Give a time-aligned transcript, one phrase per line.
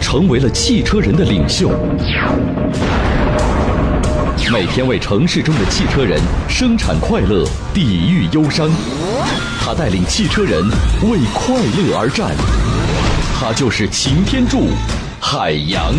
[0.00, 1.70] 成为了汽车人的领袖。
[4.50, 7.44] 每天为城市中的汽车人生产快乐，
[7.74, 8.70] 抵御忧伤。
[9.60, 10.64] 他带领汽车人
[11.02, 12.30] 为快乐而战。
[13.38, 14.68] 他就是擎天柱，
[15.20, 15.92] 海洋。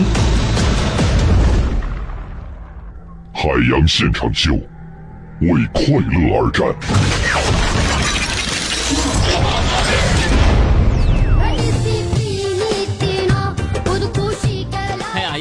[3.31, 4.53] 海洋现场秀，
[5.41, 6.67] 为快乐而战。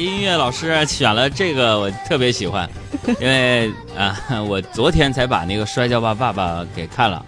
[0.09, 2.69] 音乐老师选了这个，我特别喜欢，
[3.21, 7.23] 因为啊，我昨天才把那个《摔跤吧，爸爸》给看了。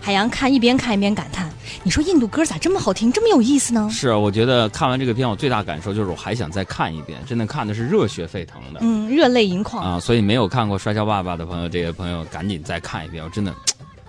[0.00, 1.50] 海洋看一边看一边感叹
[1.82, 10.00] ：“你说印度歌咋这么好听，这么有意思呢？”是，我觉得看完这个片，我最大感受就是我还想再看一遍，真的看的是热血沸腾的，嗯，热泪盈眶啊！
[10.00, 13.52] 所以没有看过《摔跤爸爸》的朋友，这些朋友赶紧再看一遍，我真的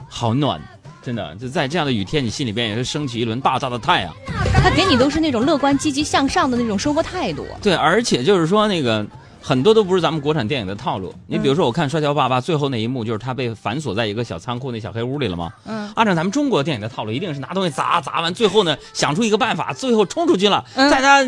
[0.08, 0.62] 好暖，
[1.02, 4.14] 真的就在这样的雨天，你心里边也是升起一轮大大的太阳。
[4.62, 7.46] 他给你都是那种乐观、积极向上的那种生活态度。
[7.62, 9.06] 对，而且就是说那个。
[9.42, 11.16] 很多都不是咱们国产电影的套路。
[11.26, 15.50] 你比如说，我看《摔跤爸爸》最后那一幕，就是他被反锁在一个小仓库那小黑屋里了吗？
[15.66, 15.90] 嗯。
[15.96, 20.64] 按照咱们中国电影的套路，一定是拿东西砸，砸完最后呢，想出一个办法，最后冲出去了。
[20.76, 21.26] 在他，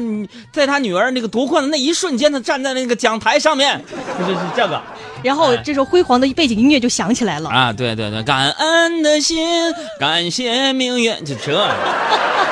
[0.51, 3.81] 在他女儿那个夺冠的那一瞬间，他站在那个讲台上面，
[4.19, 4.79] 就是这个。
[5.23, 7.49] 然后这时候辉煌的背景音乐就响起来了。
[7.49, 9.47] 啊，对对对，感恩的心，
[9.97, 11.65] 感谢命运，就这。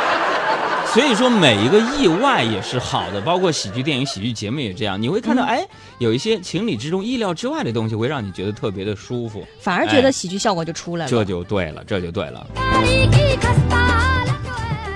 [0.94, 5.00] 所以说，每一个意外也是好的，包括喜剧电影、喜剧节目也这样。
[5.00, 5.66] 你会看到，哎，
[6.00, 11.10] 有一些情理之中、意料之外的东西，会让你觉得特别的舒服，反而觉得喜剧效果就出来了。
[11.10, 12.48] 这就对了，这就对了。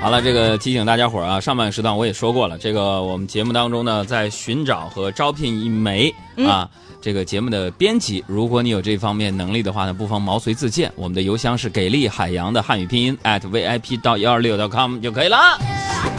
[0.01, 6.13] 好了，这个提醒大家伙儿啊，上半时段我也说过了，这个我们节目当中呢，在寻找和招聘一枚
[6.47, 6.67] 啊。
[7.01, 10.89] 这个节目的编辑，如果你有这方面能力的话呢，不妨毛遂自荐。
[10.95, 15.37] 我们的邮箱是给力海洋的汉语拼音 at vip 到幺二六 .com 就可以了。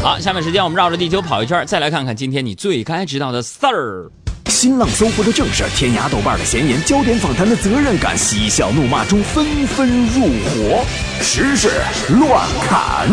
[0.02, 4.10] 好，下面时间我们绕着地球跑一圈，再来看看今天你最该知道的事儿。
[4.46, 10.84] 新浪搜狐的正事，天涯豆瓣的闲言，焦点访谈的责任感，嬉笑怒骂中纷纷入伙，
[11.20, 11.70] 时事
[12.10, 13.08] 乱砍。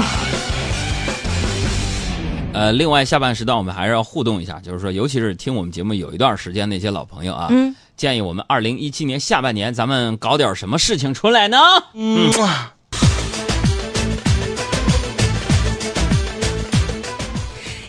[2.53, 7.49] 呃，另外下半时段我们还是要互动一下，就是说，尤其是听我们节目有一段时间那些老朋友啊，
[7.95, 11.57] 建议我们二零一七年下半年咱们搞点什么事情出来呢？
[11.93, 12.29] 嗯。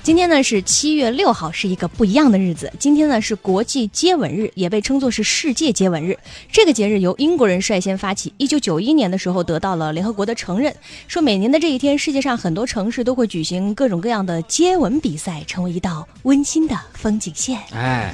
[0.03, 2.73] 今天呢是七月六号，是一个不一样的日子。
[2.77, 6.19] 今天呢是国际接吻日，也被称作是世界接吻日。
[6.51, 10.75] 这个节日由英国人率先发起，一九九一年的时候得到了联合国的承认，
[11.07, 17.61] 说每年的这一天，世界上很多城市都会举行各种各样的接吻比赛，成为一道温馨的风景线。
[17.71, 18.13] 哎，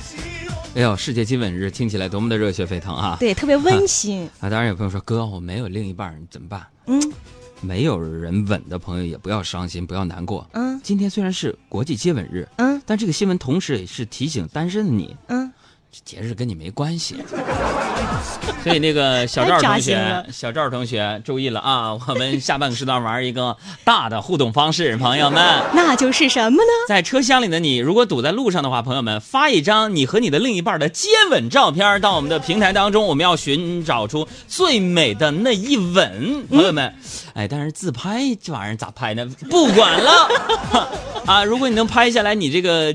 [0.75, 3.16] 哎呦，世界接吻日听起来多么的热血沸腾啊！
[3.19, 4.50] 对，特别温馨 啊。
[4.50, 6.66] 当然有朋友说，哥，我没有另一半，怎么办？
[6.84, 7.00] 嗯。
[7.60, 10.46] 没有人吻的朋友也不要伤心，不要难过。
[10.52, 15.47] 嗯，今天虽然是国际接吻日，嗯，但这个新闻同时也是提醒单身的你，嗯。
[16.04, 17.16] 节日跟你没关系，
[18.62, 21.93] 所以那个小赵同学，小赵同学注意了啊！
[22.06, 25.43] 我们下半个时段玩一个大的互动方式，朋友们，
[25.75, 26.72] 那就是什么呢？
[26.88, 36.94] 在车厢里的你，如果堵在路上的话，朋友们发一张你和你的另一半的接吻照片到我们的平台当中，我们要寻找出最美的那一吻，朋友们。
[37.34, 39.27] 哎，但是自拍这玩意儿咋拍呢？
[39.50, 40.28] 不管了
[41.27, 41.44] 啊！
[41.44, 42.94] 如果你能拍下来，你这个。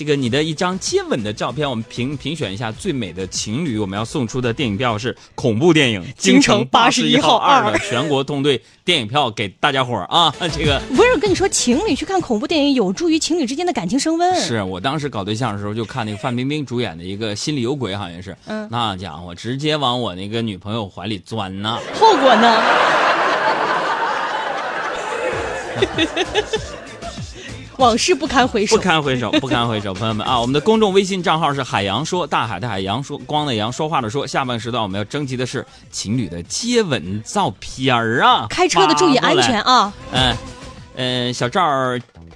[0.00, 3.76] 这个你的一张接吻的照片，我们评评选一下最美的情侣。
[3.76, 10.34] 我们要送出的电影票是恐怖电影《京城八十一号二》的全国通兑电影票给大家伙儿啊！
[10.56, 14.34] 这个 不是跟你说，情侣去看恐怖电影有助于情侣之间的感情升温。
[14.40, 21.78] 是我当时搞对象的时候就看那个范冰冰主演的一个《心里有鬼》，好像是，嗯，那家伙直接往我那个女朋友怀里钻呢。
[21.92, 22.62] 后果呢？
[27.80, 30.38] 往事不堪回首，不堪回首， 不堪回首，朋友们啊！
[30.38, 34.26] 我们的公众微信账号是海洋说，大海的海洋说，光的洋说话的说。
[34.26, 38.46] 下半时段我们要征集的是情侣的接吻照片儿啊！
[38.50, 39.92] 开车的注意安全啊！
[40.12, 40.36] 嗯
[40.96, 41.62] 嗯，小赵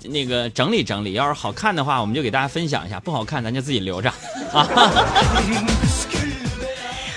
[0.05, 4.11] 那个整理整理，要是好看的话，我们就给大家分享一下；不好看，咱就自己留着
[4.51, 4.67] 啊。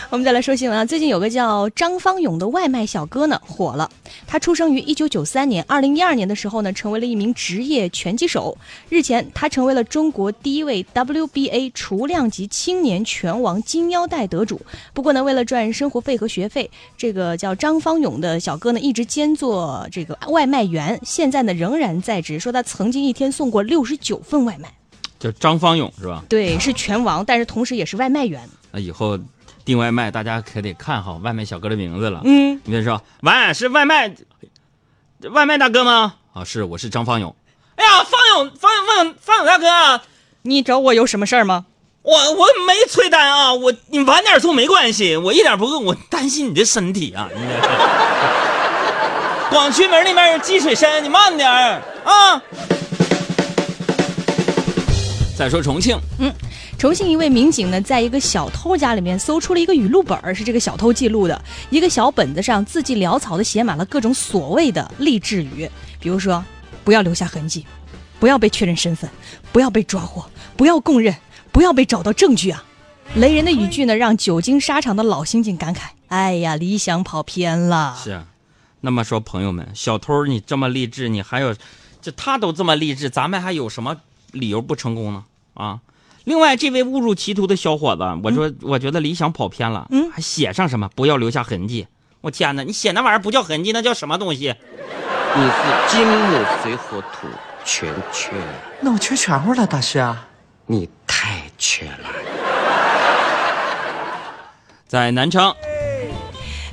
[0.10, 3.92] 我们再来说新闻啊，最近有个叫张方勇的外卖小哥呢火了。
[4.26, 8.58] 他出生于一九九三年，二零一二年的时候呢，成为了一名职业拳击手。
[8.88, 14.62] 日前，他成为了中国第一位 WBA 雏量级青年拳王金腰带得主。
[14.94, 22.40] 不过呢，为了赚生活费和学费，这个叫张方勇的小哥呢，一直兼做这个外卖员，现在呢仍然在职。
[22.40, 24.72] 说他曾经一天送过六十九份外卖。
[25.20, 26.24] 叫张方勇是吧？
[26.30, 28.42] 对，是拳王，但是同时也是外卖员。
[28.72, 29.20] 那以后
[29.68, 32.22] 订外卖，大家可得看好外卖小哥的名字了。
[32.24, 34.10] 嗯，你别说，喂，是外卖
[35.30, 36.14] 外卖大哥吗？
[36.32, 37.36] 啊，是，我是张方勇。
[37.76, 40.02] 哎呀，方勇，方勇，方勇，方勇大哥啊，
[40.44, 41.66] 你找我有什么事儿吗？
[42.02, 47.28] 我我没催单啊，我你晚点送没关系，我一点不饿，我担心你的身体啊。
[47.36, 47.68] 你这
[49.52, 52.42] 广渠门那边积水深，你慢点儿啊。
[55.38, 56.00] 再说重庆，
[56.78, 61.44] 重庆一位民警呢，在一个小偷家里面搜出了一个语录本儿，是这个小偷记录的。
[61.72, 65.68] 一个小本子上字迹潦草的写满了各种所谓的励志语，
[66.00, 66.46] 比如说
[66.84, 67.66] 不要留下痕迹，
[68.20, 69.10] 不要被确认身份，
[69.52, 70.24] 不要被抓获，
[70.56, 71.16] 不要供认，
[71.52, 72.64] 不要被找到证据啊。
[73.16, 77.98] 雷人的语句呢，让久经沙场的老刑警感慨：哎呀，理想跑偏了。
[78.04, 78.28] 是啊，
[78.82, 81.56] 那么说朋友们，小偷你这么励志，你还有，
[82.00, 83.98] 就他都这么励志，咱们还有什么
[84.32, 85.26] 理由不成功呢？
[85.56, 85.80] 啊！
[86.28, 91.88] 另外，这位误入歧途的小伙子，我说，我觉得理想跑偏了，嗯还写上什么不要留下痕迹。
[92.20, 94.54] 我天哪，你写那玩意儿不叫痕迹，那叫什么东西？
[95.36, 95.56] 你是
[95.88, 97.30] 金木水火土
[97.64, 98.32] 全缺，
[98.82, 100.28] 那我缺全乎了，大师啊！
[100.66, 102.10] 你太缺了。
[104.86, 105.56] 在南昌，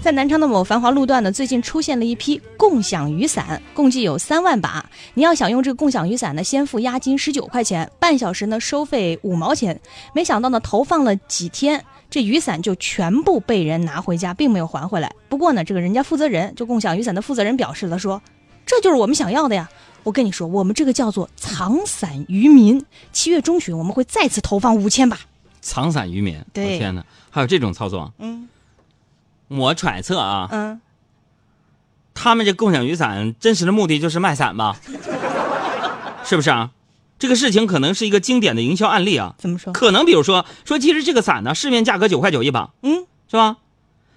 [0.04, 4.84] 在南昌的某繁华路段呢，最近出现了一批共享雨伞，共计有三万把。
[5.14, 9.80] 你要想用这个共享雨伞呢，先付押金十九块钱，半小时呢收费五毛钱。
[10.14, 15.10] 没想到呢，投放了几天，这雨伞就全部被人拿回家，并没有还回来。
[15.30, 18.20] 不过呢，这个人家负责人，就共享雨伞的负责人表示了说，
[18.66, 19.66] 这就是我们想要的呀。
[20.02, 22.84] 我跟你说，我们这个叫做藏伞渔民。
[23.10, 25.18] 七月中旬我们会再次投放五千把。
[25.62, 26.38] 藏伞渔民。
[26.52, 28.12] 对我天哪，还有这种操作？
[28.18, 28.46] 嗯
[29.48, 30.80] 我揣测啊，嗯，
[32.14, 34.76] 他们这共享雨伞真实的目的就是卖伞吧？
[36.24, 36.70] 是不是啊？
[37.18, 39.34] 这个事情可能是一个经典的营销案例啊。
[39.38, 39.72] 怎么说？
[39.72, 43.58] 可能比如说说，其实这个伞呢，市面价格九块九一把，嗯是吧？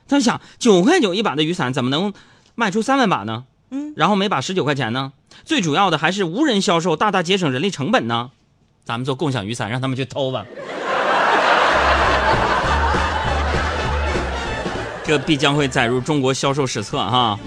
[0.08, 2.14] 他想九块九一把的雨伞怎么能
[2.56, 3.46] 卖出三万把呢？
[3.70, 5.12] 嗯，然后每把十九块钱呢？
[5.44, 8.32] 最主要的还是无人销售，大大节省人力成本呢。
[8.86, 10.46] 咱们做共享雨伞，让他们去偷吧。
[15.08, 17.40] 这必将会载入中国销售史册哈。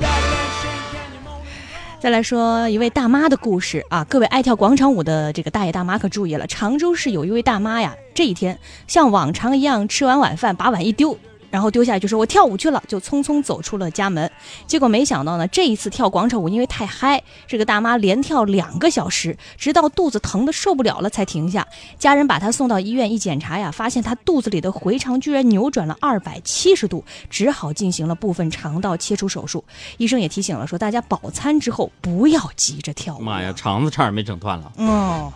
[2.01, 11.19] 再来说一位大妈的故事啊，各位爱跳广场舞的这个大爷大妈可注意了，常州市有一位大妈呀，这一天像往常一样吃完晚饭，把碗一丢。
[11.51, 14.31] 然后丢下来就说：“我跳舞去了。”就匆匆走出了家门。
[14.67, 21.67] 结果没想到呢，这一次跳广场舞因为太嗨，这个大妈连跳两个小时，直到肚子疼的受不了了才停下。
[21.99, 29.65] 家人把她送到医院一检查呀，发现她肚子里的回肠居然扭转了二百七十度，只好进行了部分肠道切除手术。
[29.99, 33.21] 医生也提醒了说，大家饱餐之后不要急着跳舞。
[33.21, 35.33] 妈呀，肠子差点没整断了，哦，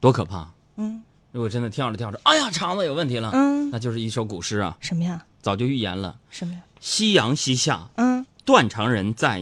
[0.00, 0.48] 多可怕！
[0.76, 5.22] 嗯如果真的跳着跳着，哎呀，肠子有问题了，嗯，那就是一首古诗啊，什么呀？
[5.48, 6.16] 早就预言了。
[6.28, 6.60] 什么呀？
[6.78, 9.40] 夕阳西下，嗯，断肠人在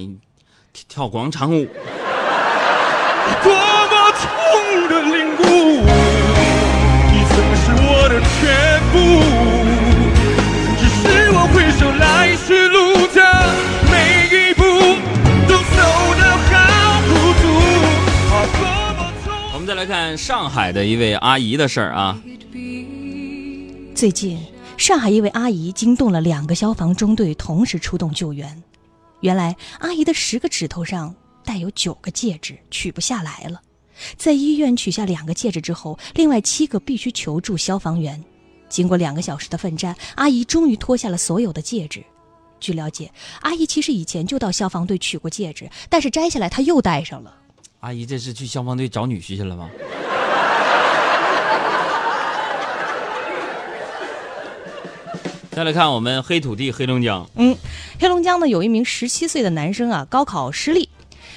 [0.87, 1.67] 跳广场舞。
[3.43, 5.43] 多么痛的领悟，
[7.11, 8.39] 你曾是我的全
[8.93, 8.95] 部。
[10.79, 11.03] 只是
[11.33, 12.79] 我回首来时路
[13.09, 13.19] 的
[13.91, 14.63] 每一步，
[15.49, 15.83] 都走
[16.21, 17.11] 得好孤
[17.43, 17.45] 独，
[18.31, 18.63] 啊，多
[18.95, 19.35] 么痛。
[19.55, 22.17] 我们再来看上海的一位阿姨的事儿啊，
[23.93, 24.39] 最近，
[24.77, 28.63] 上海一位阿姨惊动了两个消防中队同时出动救援。
[29.21, 31.15] 原来，阿姨的十个指头上
[31.45, 33.61] 带有九个戒指，取不下来了。
[34.17, 38.23] 在医院取下两个戒指之后，另外七个必须求助消防员。
[38.69, 42.05] 经过两个小时的奋战，阿姨终于脱下了所有的戒指。
[42.61, 47.35] 据了解，阿姨其实以前就到消防队取过戒指，但是摘下来她又戴上了。
[47.81, 49.71] 阿姨这是去消防队找女婿去了吗？
[55.57, 57.57] 再来看我们黑土地黑龙江，嗯，
[57.99, 60.87] 黑龙江呢有一名十七岁的男生啊，高考失利，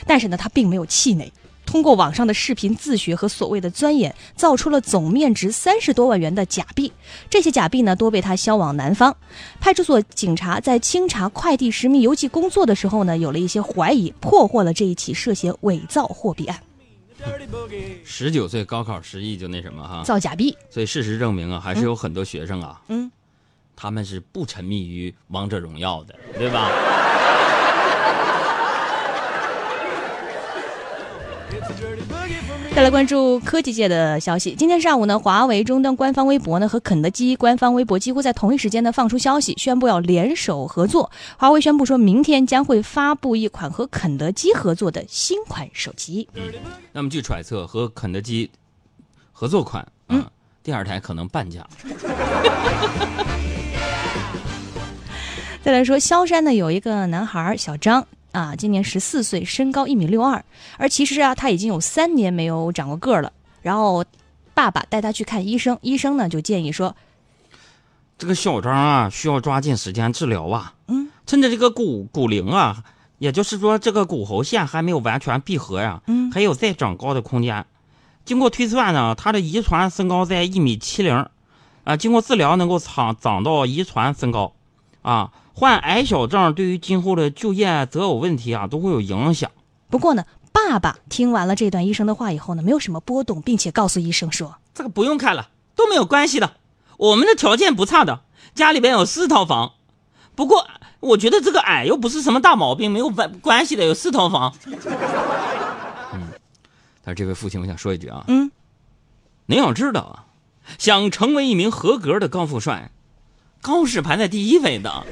[0.06, 1.32] 但是呢他并没有气馁，
[1.66, 6.92] 通过网上的视频自学和所谓的钻研，造出了总面值三十多万元的假币。
[7.30, 9.16] 这些假币呢多被他销往南方。
[9.62, 16.60] 派出所警察在清查快递实名邮寄工作的时候呢，有了一些怀疑，破获了这一起涉嫌伪造货币案，
[18.04, 20.58] 十九岁高考失忆就那什么哈，造假币。
[20.70, 23.10] 所以事实证明啊，还是有很多学生啊，嗯，
[23.82, 26.70] 他们是不沉迷于王者荣耀的，对吧？
[32.76, 34.54] 再来关注科技界的消息。
[34.54, 41.10] 今天上午呢，华为终端官方微博呢和肯德基官方微博几乎在同一时间呢放出消息，宣布要联手合作。
[41.38, 46.28] 华为宣布说明天将会发布一款和肯德基合作的新款手机。
[46.34, 46.44] 嗯
[46.92, 48.52] 那么据揣测，和肯德基
[49.32, 50.26] 合作款嗯，
[50.62, 51.66] 第二台可能半价。
[55.62, 58.06] 再来说，萧山呢有一个男孩小张。
[58.32, 60.46] 啊，今年十四岁，身高一米六二，
[60.78, 63.34] 而其实啊，他已经有三年没有长过个儿了。
[63.64, 64.06] 然后，
[64.54, 66.96] 爸爸带他去看医生，医生呢就建议说，
[68.20, 70.76] 这个小张啊，需要抓紧时间治疗啊。
[70.90, 72.84] 嗯，趁着这个骨骨龄啊，
[73.18, 77.66] 也就是说这个骨骺线还没有完全闭合呀，嗯，还有再长高的空间。
[78.26, 81.26] 经过推算呢，他的遗传身高在一米七零，
[81.84, 84.54] 啊，经过治疗能够长长到遗传身高，
[85.02, 85.32] 啊。
[85.60, 89.52] 患矮小症对于今后的就业择偶问题啊都会有影响。
[89.90, 90.24] 不过呢，
[90.54, 96.54] 爸爸听完了这段医生的话以后呢，没有什么波动，并且告诉医生说：“这个不用看了，都没有关系的。
[96.96, 98.22] 我们的条件不差的，
[98.56, 99.74] 家里边有四套房。
[100.34, 100.66] 不过
[101.02, 104.56] 我觉得这个矮又不是什么大毛病，没有关关系的，有四套房。
[106.14, 106.30] ”嗯，
[107.04, 108.50] 但是这位父亲，我想说一句啊，嗯，
[109.48, 110.26] 您要知道啊，
[110.78, 112.92] 想成为一名合格的高富帅，
[113.62, 115.06] 高是排在第一位的。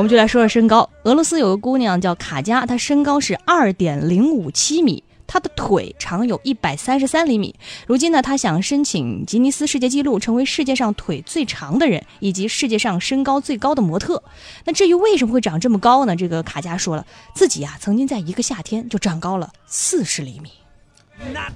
[0.00, 0.88] 我们就来说说身高。
[1.04, 7.54] 俄罗斯有个姑娘叫卡佳，她身高是二点零五七米，她的腿长有一百三十三厘米。
[7.86, 14.22] 如今呢，她想申请吉尼斯世界纪录，成为世界上腿最长的人，以及世界上身高最高的模特。
[14.64, 16.16] 那至于为什么会长这么高呢？
[16.16, 17.04] 这个卡佳说了，
[17.34, 20.48] 自己呀曾经在一个夏天就长高了四十厘米。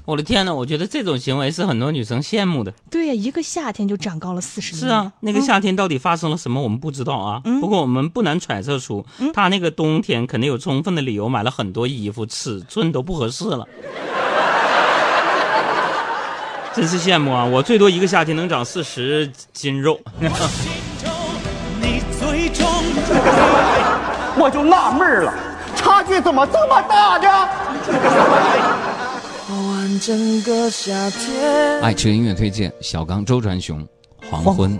[0.04, 0.54] 我的天呐！
[0.54, 2.72] 我觉得这种行为是很多女生羡慕的。
[2.90, 4.76] 对呀，一个夏天就长高了四十。
[4.76, 7.40] 是啊，那个夏天到底发生了什么，我们不知道啊。
[7.44, 7.60] 嗯。
[7.60, 13.66] 不过我们不难揣测出，他那个冬天肯定有充分的理由买了很多衣服，尺寸都不合适了。
[16.74, 17.44] 真是羡慕啊！
[17.44, 19.98] 我最多一个夏天能长四十斤肉。
[24.36, 25.32] 我就纳闷了，
[25.76, 27.48] 差距怎么这么大呢？
[30.00, 31.80] 整个夏天。
[31.80, 33.80] 爱吃音乐推荐：小刚、周传雄，
[34.30, 34.78] 《黄昏》。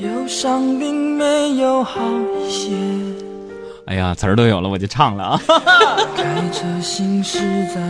[0.00, 2.00] 忧伤并没有好
[2.44, 2.70] 一些。
[3.86, 5.40] 哎呀，词儿都有了，我就唱了啊！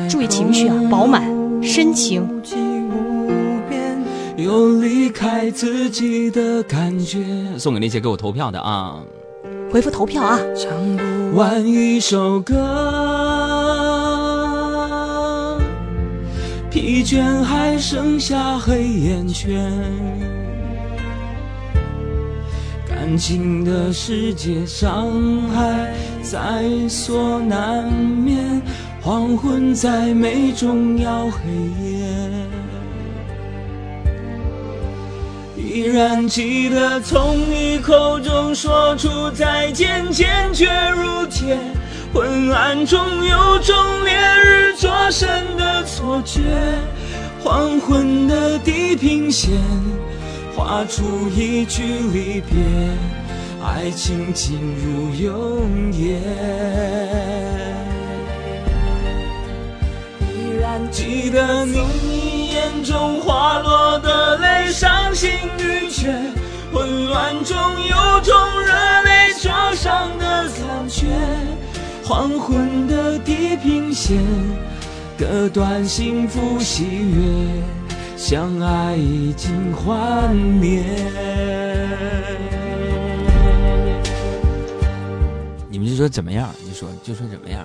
[0.08, 1.22] 注意情绪啊，饱满、
[1.62, 2.26] 深情。
[4.36, 7.18] 有离开自己的感觉。
[7.58, 8.96] 送给那些给我投票的啊！
[9.70, 10.38] 回复投票啊！
[10.56, 13.09] 唱不完一首歌。
[16.80, 19.70] 疲倦还剩下黑眼圈，
[22.88, 28.62] 感情的世界伤害在所难免，
[29.02, 31.40] 黄昏再美终要黑
[31.84, 32.08] 夜。
[35.58, 41.58] 依然记得从你口中说出再见，坚决如铁。
[42.12, 44.12] 昏暗中有种烈
[44.42, 46.40] 日灼身的错觉，
[47.42, 49.52] 黄昏的地平线
[50.56, 52.56] 画出一句离别，
[53.64, 56.18] 爱情进入永夜。
[60.34, 66.12] 依然记得你眼中滑落的泪，伤心欲绝，
[66.72, 68.72] 混乱中有种热
[69.04, 71.06] 泪灼伤的感觉。
[72.10, 74.20] 黄昏的地平线，
[75.16, 77.62] 割断幸福喜悦，
[78.16, 80.82] 相爱已经幻灭。
[85.68, 86.52] 你们就说怎么样？
[86.64, 87.64] 你说就说怎么样？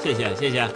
[0.00, 0.68] 谢谢谢谢。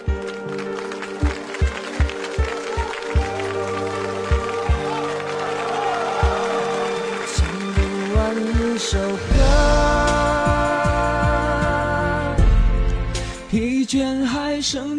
[7.36, 9.63] 唱不完一首歌。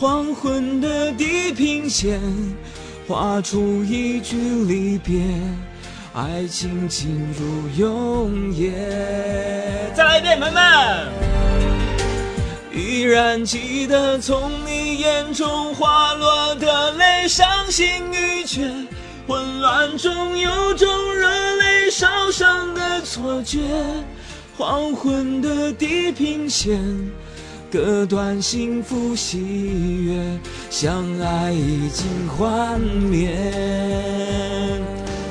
[0.00, 2.18] 黄昏的地平线
[3.06, 5.20] 画出一句离别，
[6.14, 8.72] 爱情进入永夜。
[9.94, 11.06] 再来一遍，朋友们。
[12.72, 18.72] 依然记得从你眼中滑落的泪，伤心欲绝，
[19.26, 23.58] 混乱中有种热泪烧伤的错觉。
[24.56, 26.80] 黄昏的地平线，
[27.70, 29.38] 割断幸福喜
[30.04, 30.38] 悦，
[30.70, 33.30] 相爱已经幻灭。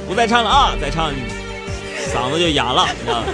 [0.07, 1.11] 不再唱了啊，再唱
[2.13, 3.27] 嗓子就哑了，你知道吗？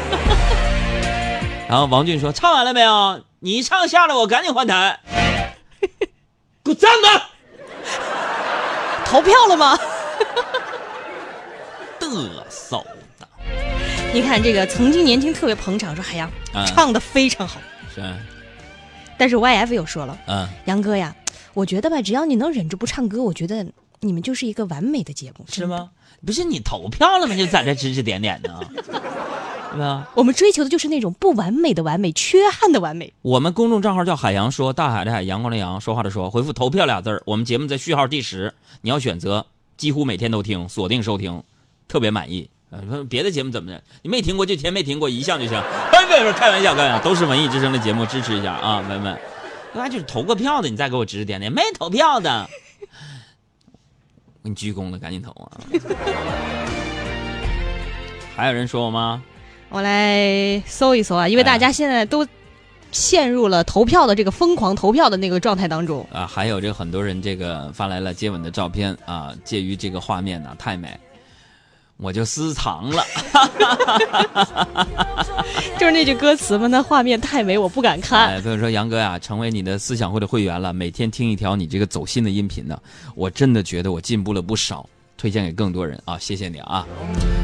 [1.69, 3.21] 然后王俊说：“唱完了没有？
[3.39, 4.99] 你一唱下来，我赶紧换台。
[6.63, 7.21] 给我站着！
[9.05, 9.77] 投票了吗？
[12.01, 12.83] 嘚瑟
[13.19, 13.27] 的。
[14.13, 17.59] 你看这个曾经年轻特别捧场，说海洋、嗯唱的非常好。
[17.93, 18.01] 是，
[19.17, 21.15] 但是 YF 又说了，嗯，杨哥呀，
[21.53, 23.65] 我觉得吧，只要你能忍住不唱歌，我觉得
[24.01, 25.89] 你们就是一个完美的节目，是吗？
[26.25, 27.35] 不是你投票了吗？
[27.35, 28.59] 就在这指指点点呢，
[29.71, 30.09] 对吧？
[30.15, 33.13] 我们追求的就是那种不完美的完美，缺憾的完美。
[33.21, 37.21] 我们公众账号叫海洋说，大海的海，阳光的阳，说话的说，回复投票俩字儿。
[37.25, 39.45] 我们节目在序号第十，你要选择，
[39.77, 41.43] 几乎每天都听，锁定收听，
[41.87, 42.49] 特别满意。
[42.71, 43.81] 呃，别的节目怎么的？
[44.01, 45.61] 你没听过就填没听过一项就行。
[46.15, 49.19] 哎，不是开玩笑，开玩笑，都是文艺之声的节目，支持一下啊，朋友们。
[49.73, 55.51] 另外就是投过票的，你再给我指指点点；没投票的，我 给你鞠躬了，赶紧投啊！
[58.33, 59.21] 还有人说我吗？
[59.67, 62.25] 我来搜一搜啊，因为大家现在都
[62.91, 66.07] 陷入了投票的这个疯狂投票的那个状态当中。
[66.13, 70.97] 啊，还有这个很多人这个发来了接吻的照片啊，介于这个画面呢太美，
[71.97, 73.03] 我就私藏了。
[75.79, 78.29] 就是那句歌词嘛，那画面太美，我不敢看。
[78.29, 82.79] 哎，朋友说杨哥呀，成为你的思想会的会员了，每天听一条你这个走心的音频呢，
[83.15, 86.85] 我真的觉得我进步了不少，推荐给更多人啊，谢谢你啊。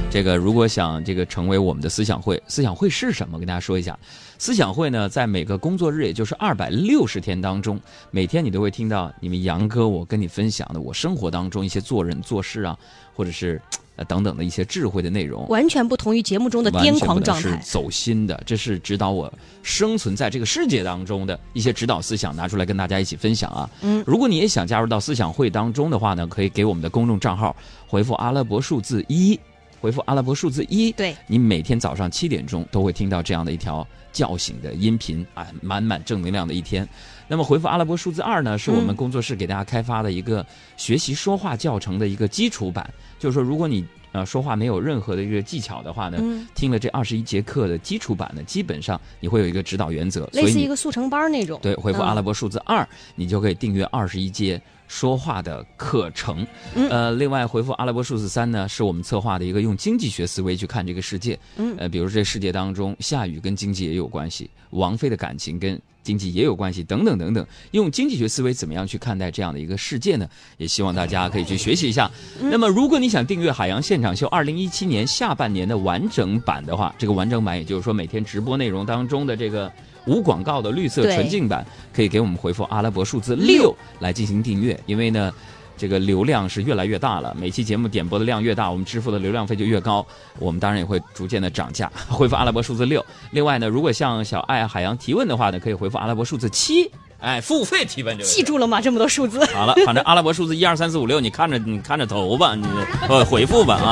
[0.10, 3.40] 这个如果想这个成为我们的思想会，思想会是什么？
[3.40, 3.98] 跟大家说一下，
[4.38, 7.80] 思想会呢，在每个工作日，也就是二百六十天当中，
[8.10, 12.78] 每天你都会听到你们杨哥我跟你分享的我生活当中一些做人做事啊，
[13.16, 13.62] 或者是
[14.02, 15.48] 呃等等的一些智慧的内容。
[15.48, 23.70] 完全不同于节目中的癫狂状态，是走心的，这是指导我生存在这个世界当中的一些指导思想，拿出来跟大家一起分享啊。
[23.82, 27.56] 嗯，如果你也想加入到思想会当中的话呢，可以给我们的公众账号
[27.88, 29.40] 回复阿拉伯数字一，
[29.80, 36.88] 回复阿拉伯数字一，对你每天早上七点钟都会听到这样的一条叫醒的音频啊，满满正能量的一天。
[37.28, 40.46] 那么回复阿拉伯数字二呢，是我们工作室给大家开发的一个
[40.76, 46.46] 学习说话教程的一个基础版，就是说如果你呃说话没有任何的一个技巧的话呢，嗯。
[46.54, 51.58] 听了这二十一节课的基础版呢，基本上你会有一个指导原则，类似一个速成班那种。
[51.62, 52.06] 对，回复嗯。
[52.08, 56.46] 阿拉伯数字二、你就可以订阅二十一节说话的课程。
[56.76, 61.40] 嗯呃，另外回复阿拉伯数字三呢，是我们策划的一个用经济学思维去看这个世界。
[61.56, 67.46] 嗯呃，比如这世界当中，下雨跟经济也有关系，王菲的感情跟经济也有关系，等等等等。
[67.72, 70.28] 用经济学思维怎么样去看待这样的一个世界呢？
[70.58, 72.12] 也希望大家可以去学习一下。
[72.42, 79.72] 嗯那么，如果你想订阅《海洋现场秀》二零一七年下半年的完整版的话，这个完整版也就是说每天直播内容当中的这个
[80.06, 85.32] 无广告的绿色纯净版，可以给我们回复阿拉伯数字六六来进行订阅，因为呢。
[85.78, 90.06] 这个流量是越来越大了，每期节目点播的量越大，我们支付的流量费就越高，
[90.38, 91.92] 我们当然也会逐渐的涨价。
[92.08, 93.04] 回复阿拉伯数字六。
[93.32, 98.30] 另外呢，如果向小爱海洋提问的话呢，可以回复阿拉伯数字七，哎，付费提问这个。
[98.30, 98.80] 记住了吗？
[98.80, 99.44] 这么多数字。
[99.46, 102.64] 好了，反正阿拉伯数字一二三四五六，你看着你看着投吧，你
[103.10, 103.90] 呃回复吧啊。